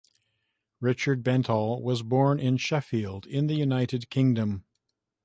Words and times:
Richard 0.79 1.21
Bentall 1.23 1.79
was 1.83 2.01
born 2.01 2.39
in 2.39 2.57
Sheffield 2.57 3.27
in 3.27 3.45
the 3.45 3.53
United 3.53 4.09
Kingdom. 4.09 4.65